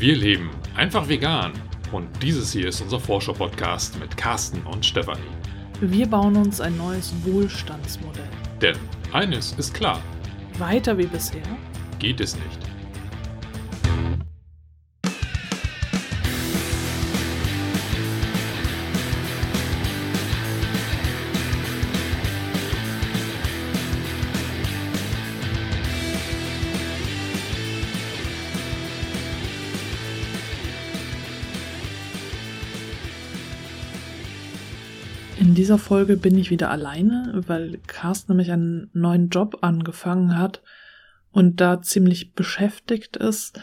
Wir 0.00 0.16
leben 0.16 0.48
einfach 0.74 1.06
vegan 1.10 1.52
und 1.92 2.08
dieses 2.22 2.54
hier 2.54 2.68
ist 2.68 2.80
unser 2.80 2.98
Forscher-Podcast 2.98 4.00
mit 4.00 4.16
Carsten 4.16 4.62
und 4.62 4.86
Stefanie. 4.86 5.20
Wir 5.82 6.06
bauen 6.06 6.36
uns 6.36 6.58
ein 6.58 6.74
neues 6.78 7.12
Wohlstandsmodell. 7.22 8.24
Denn 8.62 8.76
eines 9.12 9.52
ist 9.58 9.74
klar, 9.74 10.00
Weiter 10.58 10.96
wie 10.96 11.04
bisher? 11.04 11.42
geht 11.98 12.18
es 12.22 12.34
nicht. 12.34 12.69
Dieser 35.70 35.78
Folge 35.78 36.16
bin 36.16 36.36
ich 36.36 36.50
wieder 36.50 36.68
alleine, 36.68 37.44
weil 37.46 37.78
Carsten 37.86 38.32
nämlich 38.32 38.50
einen 38.50 38.90
neuen 38.92 39.28
Job 39.28 39.58
angefangen 39.60 40.36
hat 40.36 40.62
und 41.30 41.60
da 41.60 41.80
ziemlich 41.80 42.34
beschäftigt 42.34 43.16
ist 43.16 43.56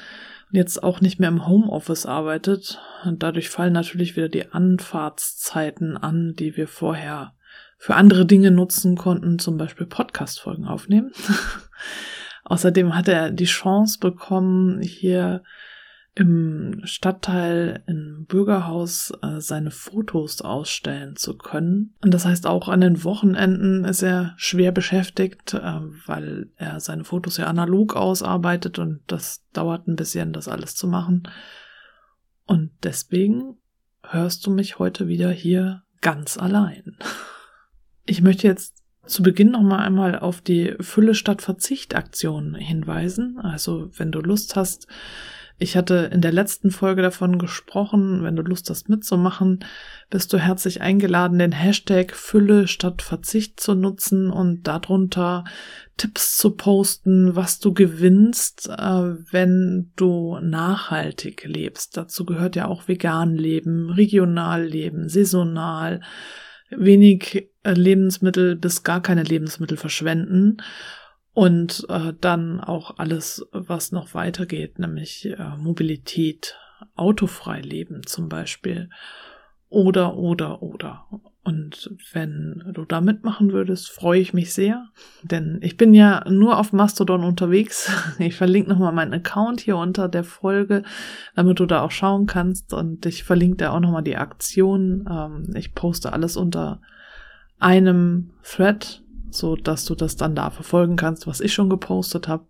und 0.50 0.56
jetzt 0.56 0.82
auch 0.82 1.02
nicht 1.02 1.20
mehr 1.20 1.28
im 1.28 1.46
Homeoffice 1.46 2.06
arbeitet. 2.06 2.80
Und 3.04 3.24
dadurch 3.24 3.50
fallen 3.50 3.74
natürlich 3.74 4.16
wieder 4.16 4.30
die 4.30 4.50
Anfahrtszeiten 4.54 5.98
an, 5.98 6.34
die 6.34 6.56
wir 6.56 6.70
vorher 6.70 7.34
für 7.78 7.96
andere 7.96 8.26
Dinge 8.26 8.52
nutzen 8.52 8.96
konnten, 8.96 9.38
zum 9.38 9.58
Beispiel 9.58 9.86
Podcast-Folgen 9.86 10.66
aufnehmen. 10.66 11.12
Außerdem 12.46 12.96
hat 12.96 13.10
er 13.10 13.32
die 13.32 13.44
Chance 13.44 14.00
bekommen, 14.00 14.80
hier 14.82 15.44
im 16.18 16.82
Stadtteil 16.84 17.84
im 17.86 18.26
Bürgerhaus 18.28 19.14
äh, 19.22 19.40
seine 19.40 19.70
Fotos 19.70 20.42
ausstellen 20.42 21.16
zu 21.16 21.38
können. 21.38 21.94
Und 22.02 22.12
das 22.12 22.26
heißt 22.26 22.48
auch 22.48 22.70
an 22.70 22.82
den 22.82 23.04
Wochenenden 23.04 23.86
ist 23.86 24.02
er 24.02 24.34
schwer 24.36 24.72
beschäftigt, 24.72 25.54
äh, 25.54 25.80
weil 26.08 26.50
er 26.56 26.80
seine 26.80 27.04
Fotos 27.04 27.38
ja 27.38 27.46
analog 27.46 27.96
ausarbeitet 27.96 28.80
und 28.80 29.02
das 29.06 29.46
dauert 29.54 29.88
ein 29.88 29.96
bisschen, 29.96 30.34
das 30.34 30.48
alles 30.48 30.74
zu 30.74 30.88
machen. 30.88 31.30
Und 32.46 32.72
deswegen 32.82 33.58
hörst 34.02 34.48
du 34.48 34.52
mich 34.52 34.80
heute 34.80 35.08
wieder 35.08 35.30
hier 35.30 35.84
ganz 36.02 36.38
allein. 36.38 36.98
Ich 38.10 38.22
möchte 38.22 38.48
jetzt 38.48 38.86
zu 39.06 39.22
Beginn 39.22 39.52
noch 39.52 39.62
mal 39.62 39.80
einmal 39.80 40.18
auf 40.18 40.40
die 40.40 40.76
Fülle 40.80 41.14
statt 41.14 41.42
Verzicht 41.42 41.94
Aktion 41.94 42.56
hinweisen. 42.56 43.38
Also, 43.38 43.90
wenn 43.98 44.14
du 44.14 44.22
Lust 44.22 44.56
hast, 44.56 44.88
ich 45.60 45.76
hatte 45.76 46.10
in 46.14 46.22
der 46.22 46.32
letzten 46.32 46.70
Folge 46.70 47.02
davon 47.02 47.40
gesprochen, 47.40 48.24
wenn 48.24 48.36
du 48.36 48.44
Lust 48.44 48.70
hast 48.70 48.90
mitzumachen, 48.90 49.66
bist 50.10 50.32
du 50.32 50.38
herzlich 50.38 50.82
eingeladen, 50.82 51.40
den 51.40 51.52
Hashtag 51.52 52.16
Fülle 52.16 52.68
statt 52.68 53.02
Verzicht 53.02 53.60
zu 53.60 53.74
nutzen 53.74 54.30
und 54.30 54.68
darunter 54.68 55.46
Tipps 55.98 56.38
zu 56.38 56.52
posten, 56.52 57.36
was 57.36 57.60
du 57.60 57.74
gewinnst, 57.74 58.70
äh, 58.70 59.16
wenn 59.32 59.92
du 59.96 60.38
nachhaltig 60.42 61.44
lebst. 61.46 61.98
Dazu 61.98 62.24
gehört 62.26 62.56
ja 62.56 62.68
auch 62.68 62.88
vegan 62.88 63.34
leben, 63.34 63.90
regional 63.90 64.64
leben, 64.64 65.10
saisonal, 65.10 66.02
wenig 66.70 67.50
äh, 67.64 67.74
Lebensmittel 67.74 68.56
bis 68.56 68.84
gar 68.84 69.02
keine 69.02 69.24
Lebensmittel 69.24 69.78
verschwenden 69.78 70.58
und 71.38 71.86
äh, 71.90 72.14
dann 72.20 72.60
auch 72.60 72.98
alles, 72.98 73.46
was 73.52 73.92
noch 73.92 74.16
weitergeht, 74.16 74.80
nämlich 74.80 75.28
äh, 75.28 75.56
Mobilität, 75.56 76.58
autofrei 76.96 77.62
leben 77.62 78.02
zum 78.08 78.28
Beispiel. 78.28 78.90
Oder, 79.70 80.18
oder, 80.18 80.64
oder. 80.64 81.06
Und 81.44 81.96
wenn 82.12 82.64
du 82.74 82.86
da 82.86 83.02
mitmachen 83.02 83.52
würdest, 83.52 83.92
freue 83.92 84.20
ich 84.20 84.34
mich 84.34 84.52
sehr. 84.52 84.88
Denn 85.22 85.60
ich 85.62 85.78
bin 85.78 85.94
ja 85.94 86.28
nur 86.28 86.58
auf 86.58 86.74
Mastodon 86.74 87.24
unterwegs. 87.24 87.92
Ich 88.18 88.36
verlinke 88.36 88.72
nochmal 88.72 88.94
meinen 88.94 89.14
Account 89.14 89.60
hier 89.62 89.78
unter 89.78 90.10
der 90.10 90.24
Folge, 90.24 90.82
damit 91.36 91.60
du 91.60 91.68
da 91.68 91.84
auch 91.84 91.92
schauen 91.92 92.26
kannst. 92.26 92.74
Und 92.74 93.06
ich 93.06 93.24
verlinke 93.24 93.58
da 93.58 93.74
auch 93.74 93.80
nochmal 93.80 94.02
die 94.02 94.18
Aktion. 94.18 95.08
Ähm, 95.08 95.54
ich 95.56 95.76
poste 95.76 96.14
alles 96.14 96.36
unter 96.36 96.82
einem 97.60 98.32
Thread 98.42 99.04
so 99.30 99.56
dass 99.56 99.86
du 99.86 99.96
das 99.96 100.16
dann 100.16 100.36
da 100.36 100.50
verfolgen 100.50 100.96
kannst, 100.96 101.28
was 101.28 101.42
ich 101.42 101.54
schon 101.54 101.70
gepostet 101.70 102.28
habe. 102.28 102.46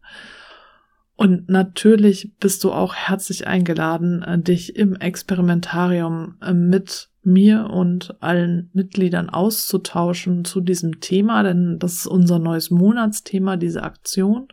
Und 1.16 1.50
natürlich 1.50 2.36
bist 2.40 2.64
du 2.64 2.72
auch 2.72 2.94
herzlich 2.94 3.48
eingeladen, 3.48 4.22
äh, 4.22 4.38
dich 4.38 4.76
im 4.76 4.96
Experimentarium 4.96 6.36
äh, 6.42 6.54
mit 6.54 7.10
mir 7.24 7.70
und 7.72 8.16
allen 8.22 8.70
Mitgliedern 8.74 9.30
auszutauschen 9.30 10.46
zu 10.46 10.62
diesem 10.62 11.02
Thema, 11.02 11.44
denn 11.44 11.80
das 11.80 11.96
ist 11.96 12.08
unser 12.08 12.40
neues 12.40 12.70
Monatsthema, 12.70 13.58
diese 13.58 13.84
Aktion. 13.84 14.48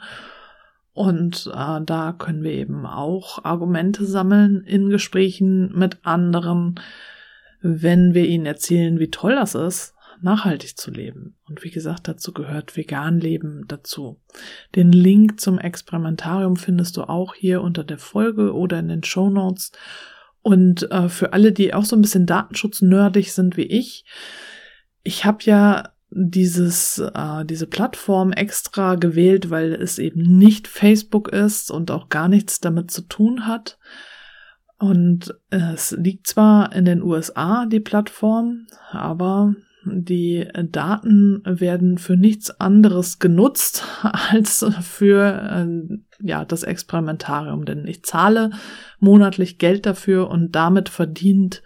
Und 0.95 1.51
äh, 1.55 1.81
da 1.85 2.15
können 2.17 2.43
wir 2.43 2.53
eben 2.53 2.87
auch 2.87 3.45
Argumente 3.45 4.07
sammeln 4.07 4.63
in 4.65 4.89
Gesprächen 4.89 5.71
mit 5.77 5.99
anderen, 6.05 6.81
wenn 7.61 8.15
wir 8.15 8.27
ihnen 8.27 8.47
erzählen, 8.47 8.99
wie 8.99 9.11
toll 9.11 9.35
das 9.35 9.55
ist, 9.55 9.94
nachhaltig 10.25 10.77
zu 10.77 10.91
leben. 10.91 11.37
Und 11.47 11.63
wie 11.63 11.71
gesagt, 11.71 12.09
dazu 12.09 12.33
gehört 12.33 12.77
vegan 12.77 13.21
leben 13.21 13.65
dazu. 13.69 14.21
Den 14.75 14.91
Link 14.91 15.39
zum 15.39 15.59
Experimentarium 15.59 16.57
findest 16.57 16.97
du 16.97 17.03
auch 17.03 17.35
hier 17.35 17.61
unter 17.61 17.85
der 17.85 17.99
Folge 17.99 18.53
oder 18.55 18.81
in 18.81 18.89
den 18.89 19.05
Show 19.05 19.31
Notes. 19.31 19.71
Und 20.43 20.91
äh, 20.91 21.09
für 21.09 21.33
alle, 21.33 21.53
die 21.53 21.73
auch 21.75 21.85
so 21.85 21.95
ein 21.95 22.03
bisschen 22.03 22.27
datenschutznördig 22.27 23.33
sind 23.33 23.57
wie 23.57 23.67
ich, 23.67 24.05
ich 25.03 25.25
habe 25.25 25.39
ja 25.43 25.91
dieses 26.11 26.99
äh, 26.99 27.45
diese 27.45 27.67
Plattform 27.67 28.33
extra 28.33 28.95
gewählt, 28.95 29.51
weil 29.51 29.75
es 29.75 29.99
eben 29.99 30.23
nicht 30.39 30.69
Facebook 30.69 31.29
ist 31.29 31.71
und 31.71 31.91
auch 31.91 32.09
gar 32.09 32.29
nichts 32.29 32.61
damit 32.61 32.91
zu 32.91 33.03
tun 33.03 33.47
hat. 33.47 33.79
Und 34.79 35.35
es 35.51 35.93
liegt 35.93 36.27
zwar 36.27 36.75
in 36.75 36.85
den 36.85 37.03
USA 37.03 37.67
die 37.67 37.81
Plattform, 37.81 38.67
aber 38.91 39.55
die 39.87 40.47
Daten 40.71 41.43
werden 41.45 41.99
für 41.99 42.17
nichts 42.17 42.51
anderes 42.61 43.19
genutzt 43.19 43.85
als 44.03 44.65
für 44.83 45.67
äh, 45.69 45.99
ja, 46.27 46.45
das 46.45 46.63
Experimentarium, 46.63 47.65
denn 47.65 47.87
ich 47.87 48.05
zahle 48.05 48.51
monatlich 48.99 49.59
Geld 49.59 49.87
dafür 49.87 50.31
und 50.31 50.53
damit 50.53 50.89
verdient 50.89 51.63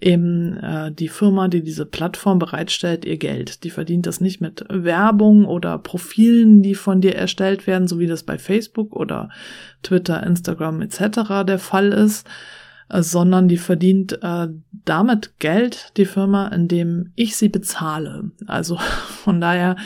eben 0.00 0.56
äh, 0.56 0.92
die 0.92 1.08
Firma, 1.08 1.48
die 1.48 1.62
diese 1.62 1.86
Plattform 1.86 2.38
bereitstellt, 2.38 3.04
ihr 3.04 3.18
Geld. 3.18 3.64
Die 3.64 3.70
verdient 3.70 4.06
das 4.06 4.20
nicht 4.20 4.40
mit 4.40 4.64
Werbung 4.68 5.44
oder 5.44 5.78
Profilen, 5.78 6.62
die 6.62 6.74
von 6.74 7.00
dir 7.00 7.14
erstellt 7.14 7.66
werden, 7.66 7.86
so 7.86 7.98
wie 7.98 8.06
das 8.06 8.22
bei 8.22 8.38
Facebook 8.38 8.96
oder 8.96 9.28
Twitter, 9.82 10.22
Instagram 10.26 10.80
etc. 10.80 11.44
der 11.46 11.58
Fall 11.58 11.92
ist, 11.92 12.26
sondern 12.92 13.48
die 13.48 13.56
verdient 13.56 14.18
äh, 14.22 14.48
damit 14.84 15.38
Geld, 15.38 15.92
die 15.96 16.04
Firma, 16.04 16.48
indem 16.48 17.12
ich 17.16 17.36
sie 17.36 17.48
bezahle. 17.48 18.30
Also 18.46 18.76
von 19.24 19.40
daher 19.40 19.76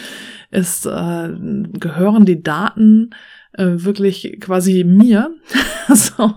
ist, 0.51 0.87
äh, 0.87 1.31
gehören 1.73 2.25
die 2.25 2.43
Daten 2.43 3.11
äh, 3.53 3.67
wirklich 3.77 4.39
quasi 4.41 4.85
mir. 4.85 5.35
so. 5.89 6.35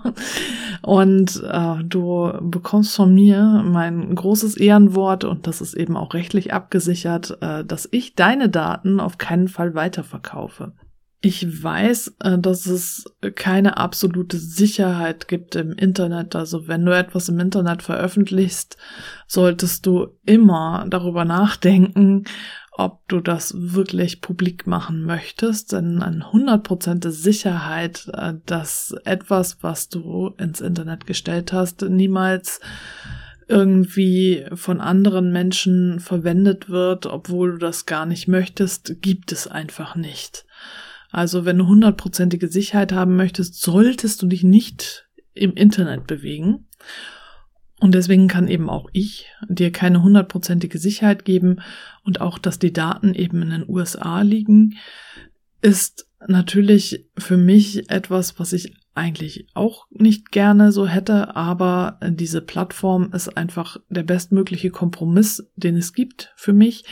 Und 0.82 1.44
äh, 1.44 1.84
du 1.84 2.32
bekommst 2.42 2.96
von 2.96 3.14
mir 3.14 3.64
mein 3.66 4.14
großes 4.16 4.58
Ehrenwort 4.58 5.24
und 5.24 5.48
das 5.48 5.62
ist 5.62 5.74
eben 5.74 5.98
auch 5.98 6.14
rechtlich 6.14 6.54
abgesichert, 6.54 7.38
äh, 7.42 7.66
dass 7.66 7.88
ich 7.92 8.16
deine 8.16 8.50
Daten 8.50 9.00
auf 9.00 9.18
keinen 9.18 9.48
Fall 9.48 9.76
weiterverkaufe. 9.76 10.74
Ich 11.20 11.64
weiß, 11.64 12.16
äh, 12.20 12.38
dass 12.38 12.68
es 12.68 13.06
keine 13.36 13.78
absolute 13.78 14.38
Sicherheit 14.38 15.28
gibt 15.28 15.56
im 15.56 15.74
Internet. 15.74 16.36
Also 16.36 16.68
wenn 16.68 16.86
du 16.86 16.96
etwas 16.96 17.28
im 17.30 17.40
Internet 17.40 17.82
veröffentlichst, 17.82 18.78
solltest 19.26 19.86
du 19.88 20.10
immer 20.26 20.86
darüber 20.88 21.26
nachdenken, 21.26 22.26
ob 22.72 23.08
du 23.08 23.20
das 23.20 23.56
wirklich 23.58 24.22
publik 24.22 24.68
machen 24.68 25.04
möchtest. 25.04 25.72
Denn 25.72 26.04
eine 26.04 26.24
100% 26.32 27.10
Sicherheit, 27.10 28.08
äh, 28.14 28.36
dass 28.46 28.96
etwas, 29.04 29.58
was 29.62 29.90
du 29.90 30.36
ins 30.38 30.62
Internet 30.62 31.08
gestellt 31.08 31.52
hast, 31.52 31.82
niemals 31.82 32.60
irgendwie 33.48 34.46
von 34.54 34.82
anderen 34.82 35.32
Menschen 35.32 36.00
verwendet 36.00 36.70
wird, 36.70 37.06
obwohl 37.06 37.54
du 37.54 37.58
das 37.58 37.86
gar 37.86 38.06
nicht 38.06 38.28
möchtest, 38.28 39.02
gibt 39.02 39.32
es 39.32 39.48
einfach 39.48 39.96
nicht. 39.96 40.46
Also 41.12 41.46
wenn 41.46 41.58
du 41.58 41.68
hundertprozentige 41.68 42.48
Sicherheit 42.48 42.92
haben 42.92 43.16
möchtest, 43.16 43.62
solltest 43.62 44.22
du 44.22 44.28
dich 44.28 44.44
nicht 44.44 45.08
im 45.34 45.54
Internet 45.54 46.08
bewegen. 46.08 46.68
Und 47.80 47.94
deswegen 47.94 48.28
kann 48.28 48.48
eben 48.48 48.70
auch 48.70 48.90
ich 48.92 49.28
dir 49.48 49.72
keine 49.72 50.02
hundertprozentige 50.02 50.80
Sicherheit 50.80 51.26
geben. 51.26 51.62
Und 52.04 52.22
auch, 52.22 52.40
dass 52.40 52.60
die 52.60 52.74
Daten 52.74 53.14
eben 53.14 53.42
in 53.44 53.52
den 53.52 53.70
USA 53.70 54.22
liegen, 54.22 54.78
ist 55.62 56.08
natürlich 56.28 57.08
für 57.18 57.38
mich 57.38 57.90
etwas, 57.90 58.40
was 58.40 58.54
ich 58.54 58.74
eigentlich 58.96 59.48
auch 59.54 59.86
nicht 59.92 60.32
gerne 60.32 60.72
so 60.72 60.88
hätte, 60.88 61.36
aber 61.36 62.00
diese 62.04 62.42
Plattform 62.42 63.14
ist 63.14 63.38
einfach 63.38 63.78
der 63.90 64.02
bestmögliche 64.02 64.72
Kompromiss, 64.72 65.48
den 65.56 65.78
es 65.78 65.94
gibt 65.94 66.34
für 66.36 66.54
mich 66.54 66.84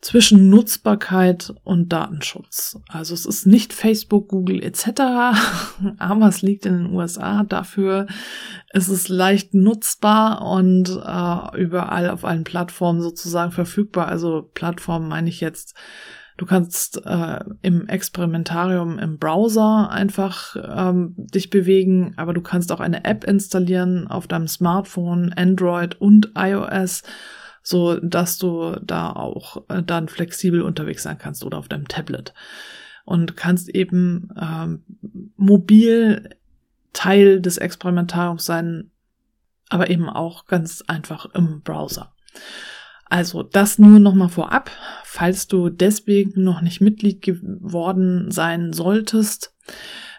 zwischen 0.00 0.48
Nutzbarkeit 0.48 1.52
und 1.62 1.92
Datenschutz. 1.92 2.78
Also 2.88 3.12
es 3.12 3.26
ist 3.26 3.46
nicht 3.46 3.72
Facebook, 3.72 4.28
Google 4.28 4.62
etc., 4.62 4.86
aber 5.98 6.28
es 6.28 6.40
liegt 6.40 6.64
in 6.64 6.84
den 6.84 6.94
USA. 6.94 7.44
Dafür 7.44 8.06
ist 8.72 8.88
es 8.88 9.08
leicht 9.08 9.52
nutzbar 9.52 10.42
und 10.42 10.88
äh, 10.88 11.60
überall 11.60 12.08
auf 12.08 12.24
allen 12.24 12.44
Plattformen 12.44 13.02
sozusagen 13.02 13.52
verfügbar. 13.52 14.08
Also 14.08 14.50
Plattformen 14.54 15.06
meine 15.06 15.28
ich 15.28 15.42
jetzt, 15.42 15.74
du 16.38 16.46
kannst 16.46 17.04
äh, 17.04 17.40
im 17.60 17.86
Experimentarium 17.86 18.98
im 18.98 19.18
Browser 19.18 19.90
einfach 19.90 20.56
ähm, 20.56 21.14
dich 21.16 21.50
bewegen, 21.50 22.14
aber 22.16 22.32
du 22.32 22.40
kannst 22.40 22.72
auch 22.72 22.80
eine 22.80 23.04
App 23.04 23.24
installieren 23.24 24.06
auf 24.06 24.26
deinem 24.26 24.48
Smartphone, 24.48 25.34
Android 25.34 26.00
und 26.00 26.32
iOS 26.38 27.02
so 27.62 27.96
dass 28.00 28.38
du 28.38 28.76
da 28.82 29.12
auch 29.12 29.64
äh, 29.68 29.82
dann 29.82 30.08
flexibel 30.08 30.62
unterwegs 30.62 31.02
sein 31.02 31.18
kannst 31.18 31.44
oder 31.44 31.58
auf 31.58 31.68
deinem 31.68 31.88
Tablet 31.88 32.34
und 33.04 33.36
kannst 33.36 33.68
eben 33.68 34.28
ähm, 34.40 34.82
mobil 35.36 36.36
Teil 36.92 37.40
des 37.40 37.58
Experimentariums 37.58 38.44
sein, 38.44 38.90
aber 39.68 39.90
eben 39.90 40.08
auch 40.08 40.46
ganz 40.46 40.82
einfach 40.86 41.26
im 41.34 41.60
Browser. 41.62 42.12
Also 43.06 43.42
das 43.42 43.78
nur 43.78 43.98
nochmal 43.98 44.28
vorab, 44.28 44.70
falls 45.04 45.48
du 45.48 45.68
deswegen 45.68 46.44
noch 46.44 46.60
nicht 46.60 46.80
Mitglied 46.80 47.22
geworden 47.22 48.30
sein 48.30 48.72
solltest 48.72 49.54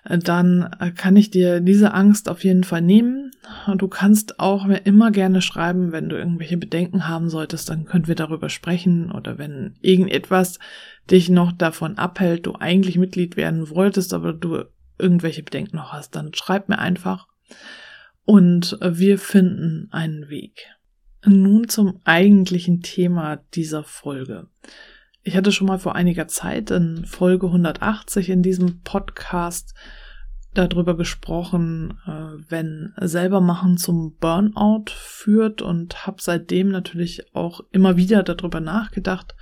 dann 0.04 0.76
äh, 0.80 0.92
kann 0.92 1.16
ich 1.16 1.30
dir 1.30 1.60
diese 1.60 1.94
Angst 1.94 2.28
auf 2.28 2.44
jeden 2.44 2.64
Fall 2.64 2.82
nehmen. 2.82 3.32
Du 3.78 3.88
kannst 3.88 4.40
auch 4.40 4.66
mir 4.66 4.80
immer 4.80 5.12
gerne 5.12 5.42
schreiben, 5.42 5.92
wenn 5.92 6.10
du 6.10 6.18
irgendwelche 6.18 6.58
Bedenken 6.58 7.08
haben 7.08 7.30
solltest, 7.30 7.70
dann 7.70 7.86
können 7.86 8.08
wir 8.08 8.16
darüber 8.16 8.50
sprechen. 8.50 9.12
Oder 9.12 9.38
wenn 9.38 9.76
irgendetwas 9.82 10.60
dich 11.10 11.30
noch 11.30 11.52
davon 11.52 11.98
abhält, 11.98 12.46
du 12.46 12.56
eigentlich 12.56 12.98
Mitglied 12.98 13.38
werden 13.38 13.70
wolltest, 13.70 14.14
aber 14.14 14.34
du 14.34 14.64
irgendwelche 14.98 15.44
Bedenken 15.44 15.78
noch 15.78 15.94
hast, 15.94 16.16
dann 16.16 16.34
schreib 16.34 16.70
mir 16.70 16.80
einfach. 16.80 17.28
Und 18.24 18.78
wir 18.82 19.18
finden 19.18 19.88
einen 19.92 20.30
Weg. 20.30 20.68
Nun 21.26 21.70
zum 21.70 22.00
eigentlichen 22.06 22.82
Thema 22.82 23.38
dieser 23.54 23.84
Folge. 23.84 24.48
Ich 25.24 25.38
hatte 25.38 25.52
schon 25.52 25.68
mal 25.68 25.78
vor 25.78 25.96
einiger 25.96 26.28
Zeit 26.28 26.72
in 26.72 27.06
Folge 27.06 27.48
180 27.48 28.30
in 28.30 28.42
diesem 28.42 28.82
Podcast 28.82 29.76
darüber 30.54 30.98
gesprochen, 30.98 32.00
äh, 32.08 32.50
wenn 32.50 32.94
selber 33.00 33.40
machen 33.40 33.78
zum 33.78 34.16
Burnout 34.20 34.86
führt 34.90 35.62
und 35.62 36.08
habe 36.08 36.18
seitdem 36.22 36.70
natürlich 36.70 37.36
auch 37.36 37.62
immer 37.72 37.98
wieder 37.98 38.24
darüber 38.24 38.60
nachgedacht, 38.60 39.36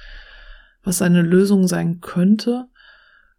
was 0.83 1.01
eine 1.01 1.21
Lösung 1.21 1.67
sein 1.67 2.01
könnte. 2.01 2.67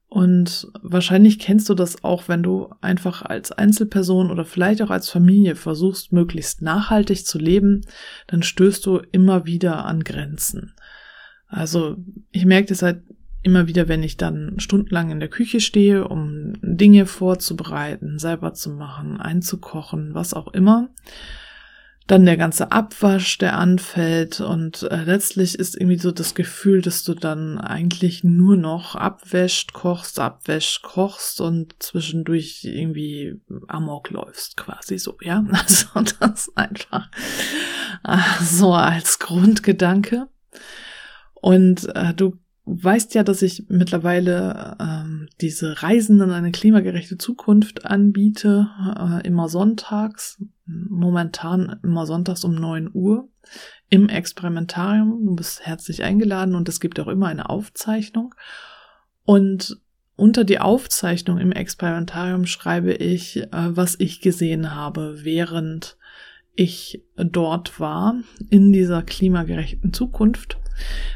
Und 0.08 0.66
wahrscheinlich 0.82 1.38
kennst 1.38 1.68
du 1.68 1.74
das 1.74 2.02
auch, 2.02 2.26
wenn 2.26 2.42
du 2.42 2.74
einfach 2.80 3.22
als 3.22 3.52
Einzelperson 3.52 4.30
oder 4.30 4.44
vielleicht 4.44 4.82
auch 4.82 4.90
als 4.90 5.08
Familie 5.08 5.54
versuchst, 5.54 6.10
möglichst 6.10 6.62
nachhaltig 6.62 7.24
zu 7.24 7.38
leben, 7.38 7.82
dann 8.26 8.42
stößt 8.42 8.84
du 8.86 8.96
immer 9.12 9.46
wieder 9.46 9.84
an 9.84 10.02
Grenzen. 10.02 10.74
Also 11.50 11.96
ich 12.30 12.46
merke 12.46 12.68
das 12.68 12.82
halt 12.82 13.02
immer 13.42 13.66
wieder, 13.66 13.88
wenn 13.88 14.02
ich 14.02 14.16
dann 14.16 14.58
stundenlang 14.58 15.10
in 15.10 15.20
der 15.20 15.28
Küche 15.28 15.60
stehe, 15.60 16.06
um 16.06 16.54
Dinge 16.62 17.06
vorzubereiten, 17.06 18.18
selber 18.18 18.54
zu 18.54 18.70
machen, 18.70 19.20
einzukochen, 19.20 20.14
was 20.14 20.34
auch 20.34 20.48
immer. 20.48 20.90
Dann 22.06 22.26
der 22.26 22.36
ganze 22.36 22.72
Abwasch, 22.72 23.38
der 23.38 23.56
anfällt 23.56 24.40
und 24.40 24.82
äh, 24.82 25.04
letztlich 25.04 25.56
ist 25.56 25.76
irgendwie 25.76 25.98
so 25.98 26.10
das 26.10 26.34
Gefühl, 26.34 26.82
dass 26.82 27.04
du 27.04 27.14
dann 27.14 27.58
eigentlich 27.58 28.24
nur 28.24 28.56
noch 28.56 28.96
abwäscht, 28.96 29.72
kochst, 29.72 30.18
abwäscht, 30.18 30.82
kochst 30.82 31.40
und 31.40 31.76
zwischendurch 31.78 32.64
irgendwie 32.64 33.40
amok 33.68 34.10
läufst, 34.10 34.56
quasi 34.56 34.98
so, 34.98 35.18
ja. 35.22 35.44
Also 35.52 35.86
das 36.18 36.50
einfach 36.56 37.08
äh, 38.04 38.18
so 38.42 38.74
als 38.74 39.20
Grundgedanke. 39.20 40.26
Und 41.40 41.88
äh, 41.94 42.14
du 42.14 42.36
weißt 42.64 43.14
ja, 43.14 43.22
dass 43.22 43.42
ich 43.42 43.64
mittlerweile 43.68 44.76
ähm, 44.80 45.28
diese 45.40 45.82
Reisen 45.82 46.20
in 46.20 46.30
eine 46.30 46.52
klimagerechte 46.52 47.18
Zukunft 47.18 47.84
anbiete, 47.84 48.68
äh, 48.96 49.26
immer 49.26 49.48
sonntags, 49.48 50.42
momentan 50.66 51.80
immer 51.82 52.06
sonntags 52.06 52.44
um 52.44 52.54
neun 52.54 52.90
Uhr 52.92 53.28
im 53.88 54.08
Experimentarium. 54.08 55.26
Du 55.26 55.34
bist 55.34 55.66
herzlich 55.66 56.04
eingeladen 56.04 56.54
und 56.54 56.68
es 56.68 56.80
gibt 56.80 57.00
auch 57.00 57.08
immer 57.08 57.26
eine 57.26 57.48
Aufzeichnung. 57.48 58.34
Und 59.24 59.80
unter 60.16 60.44
die 60.44 60.60
Aufzeichnung 60.60 61.38
im 61.38 61.50
Experimentarium 61.50 62.46
schreibe 62.46 62.92
ich, 62.92 63.38
äh, 63.38 63.48
was 63.52 63.96
ich 63.98 64.20
gesehen 64.20 64.74
habe, 64.74 65.24
während 65.24 65.96
ich 66.54 67.02
dort 67.16 67.80
war 67.80 68.16
in 68.50 68.72
dieser 68.72 69.02
klimagerechten 69.02 69.92
Zukunft 69.92 70.58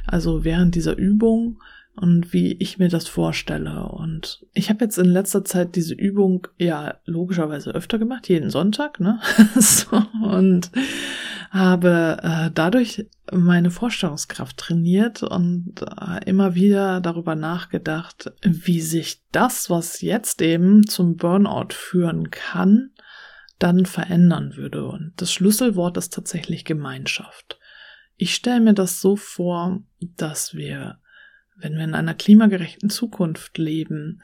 also 0.07 0.45
während 0.45 0.75
dieser 0.75 0.97
Übung 0.97 1.59
und 1.97 2.33
wie 2.33 2.55
ich 2.55 2.79
mir 2.79 2.89
das 2.89 3.07
vorstelle. 3.07 3.85
Und 3.85 4.45
ich 4.53 4.69
habe 4.69 4.85
jetzt 4.85 4.99
in 4.99 5.07
letzter 5.07 5.45
Zeit 5.45 5.77
diese 5.77 5.95
Übung 5.95 6.49
ja 6.59 6.97
logischerweise 7.05 7.71
öfter 7.71 7.99
gemacht, 7.99 8.29
jeden 8.29 8.51
Sonntag, 8.51 8.99
ne? 8.99 9.21
so, 9.55 10.03
und 10.23 10.71
habe 11.51 12.19
äh, 12.21 12.51
dadurch 12.53 13.07
meine 13.33 13.71
Vorstellungskraft 13.71 14.57
trainiert 14.57 15.23
und 15.23 15.83
äh, 15.83 16.29
immer 16.29 16.57
wieder 16.57 17.01
darüber 17.01 17.37
nachgedacht, 17.37 18.33
wie 18.43 18.81
sich 18.81 19.23
das, 19.31 19.71
was 19.71 20.01
jetzt 20.01 20.43
eben 20.43 20.85
zum 20.87 21.17
Burnout 21.17 21.73
führen 21.73 22.31
kann, 22.31 22.91
dann 23.61 23.87
verändern 23.87 24.57
würde. 24.57 24.85
Und 24.85 25.13
das 25.17 25.33
Schlüsselwort 25.33 25.97
ist 25.97 26.13
tatsächlich 26.13 26.65
Gemeinschaft. 26.65 27.61
Ich 28.17 28.35
stelle 28.35 28.61
mir 28.61 28.75
das 28.75 29.01
so 29.01 29.17
vor, 29.17 29.83
dass 30.01 30.55
wir, 30.55 30.99
wenn 31.57 31.77
wir 31.77 31.85
in 31.85 31.95
einer 31.95 32.15
klimagerechten 32.15 32.91
Zukunft 32.91 33.59
leben, 33.59 34.23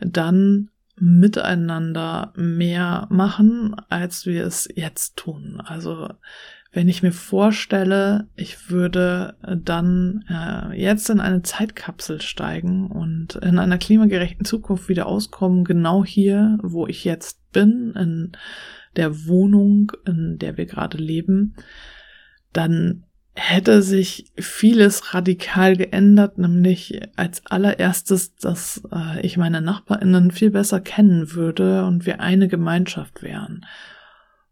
dann 0.00 0.70
miteinander 0.96 2.32
mehr 2.36 3.06
machen, 3.10 3.74
als 3.88 4.26
wir 4.26 4.44
es 4.44 4.68
jetzt 4.74 5.16
tun. 5.16 5.60
Also 5.64 6.10
wenn 6.70 6.88
ich 6.88 7.02
mir 7.02 7.12
vorstelle, 7.12 8.28
ich 8.34 8.70
würde 8.70 9.36
dann 9.42 10.24
äh, 10.28 10.80
jetzt 10.80 11.10
in 11.10 11.20
eine 11.20 11.42
Zeitkapsel 11.42 12.22
steigen 12.22 12.90
und 12.90 13.36
in 13.36 13.58
einer 13.58 13.76
klimagerechten 13.78 14.46
Zukunft 14.46 14.88
wieder 14.88 15.06
auskommen, 15.06 15.64
genau 15.64 16.04
hier, 16.04 16.58
wo 16.62 16.86
ich 16.86 17.04
jetzt 17.04 17.52
bin, 17.52 17.92
in 17.94 18.32
der 18.96 19.26
Wohnung, 19.26 19.92
in 20.06 20.38
der 20.38 20.56
wir 20.56 20.64
gerade 20.64 20.96
leben, 20.96 21.54
dann 22.54 23.04
hätte 23.34 23.82
sich 23.82 24.30
vieles 24.36 25.14
radikal 25.14 25.76
geändert, 25.76 26.36
nämlich 26.36 27.00
als 27.16 27.44
allererstes, 27.46 28.36
dass 28.36 28.82
äh, 28.92 29.24
ich 29.24 29.36
meine 29.36 29.62
Nachbarinnen 29.62 30.30
viel 30.30 30.50
besser 30.50 30.80
kennen 30.80 31.32
würde 31.32 31.86
und 31.86 32.04
wir 32.04 32.20
eine 32.20 32.48
Gemeinschaft 32.48 33.22
wären. 33.22 33.64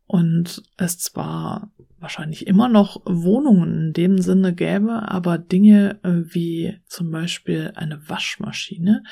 Und 0.06 0.62
es 0.76 0.98
zwar 0.98 1.70
wahrscheinlich 1.98 2.46
immer 2.46 2.68
noch 2.68 3.02
Wohnungen 3.04 3.88
in 3.88 3.92
dem 3.92 4.18
Sinne 4.18 4.54
gäbe, 4.54 5.08
aber 5.08 5.36
Dinge 5.36 6.00
äh, 6.02 6.34
wie 6.34 6.80
zum 6.86 7.10
Beispiel 7.10 7.72
eine 7.74 8.08
Waschmaschine 8.08 9.02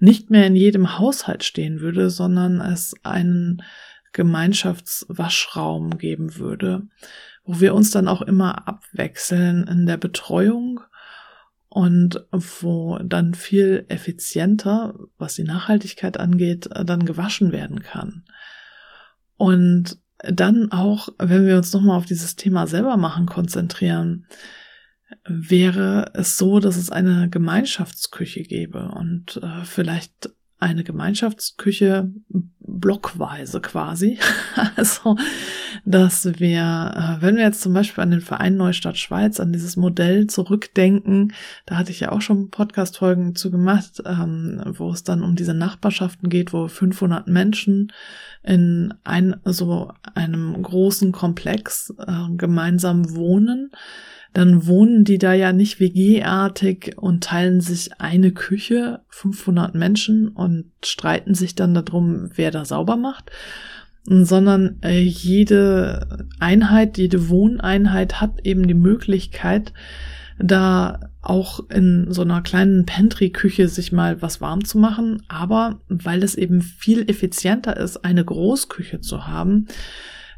nicht 0.00 0.30
mehr 0.30 0.46
in 0.48 0.56
jedem 0.56 0.98
Haushalt 0.98 1.44
stehen 1.44 1.80
würde, 1.80 2.10
sondern 2.10 2.60
es 2.60 2.94
einen 3.04 3.62
Gemeinschaftswaschraum 4.12 5.96
geben 5.96 6.36
würde 6.36 6.88
wo 7.44 7.60
wir 7.60 7.74
uns 7.74 7.90
dann 7.90 8.08
auch 8.08 8.22
immer 8.22 8.68
abwechseln 8.68 9.66
in 9.66 9.86
der 9.86 9.96
Betreuung 9.96 10.80
und 11.68 12.24
wo 12.30 12.98
dann 12.98 13.34
viel 13.34 13.86
effizienter, 13.88 14.94
was 15.18 15.34
die 15.34 15.44
Nachhaltigkeit 15.44 16.18
angeht, 16.18 16.68
dann 16.72 17.04
gewaschen 17.04 17.50
werden 17.50 17.82
kann. 17.82 18.24
Und 19.36 19.98
dann 20.18 20.70
auch, 20.70 21.08
wenn 21.18 21.46
wir 21.46 21.56
uns 21.56 21.72
nochmal 21.72 21.96
auf 21.96 22.06
dieses 22.06 22.36
Thema 22.36 22.66
selber 22.66 22.96
machen 22.96 23.26
konzentrieren, 23.26 24.26
wäre 25.24 26.12
es 26.14 26.38
so, 26.38 26.60
dass 26.60 26.76
es 26.76 26.90
eine 26.90 27.28
Gemeinschaftsküche 27.28 28.42
gäbe 28.42 28.92
und 28.94 29.40
äh, 29.42 29.64
vielleicht 29.64 30.30
eine 30.58 30.84
Gemeinschaftsküche 30.84 32.12
blockweise 32.82 33.62
quasi. 33.62 34.18
also, 34.76 35.16
dass 35.86 36.26
wir, 36.38 36.92
äh, 36.94 37.22
wenn 37.22 37.36
wir 37.36 37.44
jetzt 37.44 37.62
zum 37.62 37.72
Beispiel 37.72 38.02
an 38.02 38.10
den 38.10 38.20
Verein 38.20 38.56
Neustadt 38.56 38.98
Schweiz, 38.98 39.40
an 39.40 39.54
dieses 39.54 39.76
Modell 39.76 40.26
zurückdenken, 40.26 41.32
da 41.64 41.78
hatte 41.78 41.90
ich 41.90 42.00
ja 42.00 42.12
auch 42.12 42.20
schon 42.20 42.50
Podcast-Folgen 42.50 43.34
zu 43.34 43.50
gemacht, 43.50 44.02
ähm, 44.04 44.62
wo 44.66 44.90
es 44.90 45.04
dann 45.04 45.22
um 45.22 45.34
diese 45.34 45.54
Nachbarschaften 45.54 46.28
geht, 46.28 46.52
wo 46.52 46.68
500 46.68 47.26
Menschen 47.28 47.90
in 48.42 48.92
ein, 49.04 49.36
so 49.44 49.90
einem 50.14 50.60
großen 50.60 51.12
Komplex 51.12 51.94
äh, 52.06 52.36
gemeinsam 52.36 53.14
wohnen 53.14 53.70
dann 54.32 54.66
wohnen 54.66 55.04
die 55.04 55.18
da 55.18 55.34
ja 55.34 55.52
nicht 55.52 55.78
WG-artig 55.78 56.94
und 56.96 57.24
teilen 57.24 57.60
sich 57.60 58.00
eine 58.00 58.32
Küche, 58.32 59.00
500 59.08 59.74
Menschen 59.74 60.28
und 60.28 60.70
streiten 60.84 61.34
sich 61.34 61.54
dann 61.54 61.74
darum, 61.74 62.30
wer 62.34 62.50
da 62.50 62.64
sauber 62.64 62.96
macht, 62.96 63.30
sondern 64.04 64.78
äh, 64.82 65.00
jede 65.00 66.26
Einheit, 66.40 66.98
jede 66.98 67.28
Wohneinheit 67.28 68.20
hat 68.20 68.44
eben 68.44 68.66
die 68.66 68.74
Möglichkeit, 68.74 69.72
da 70.38 70.98
auch 71.20 71.60
in 71.70 72.06
so 72.10 72.22
einer 72.22 72.42
kleinen 72.42 72.84
Pantry-Küche 72.84 73.68
sich 73.68 73.92
mal 73.92 74.20
was 74.22 74.40
warm 74.40 74.64
zu 74.64 74.78
machen. 74.78 75.22
Aber 75.28 75.80
weil 75.88 76.24
es 76.24 76.34
eben 76.34 76.62
viel 76.62 77.08
effizienter 77.08 77.76
ist, 77.76 78.04
eine 78.04 78.24
Großküche 78.24 79.00
zu 79.00 79.26
haben, 79.28 79.68